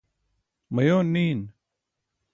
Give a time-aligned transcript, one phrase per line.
[0.73, 1.39] mayoon niin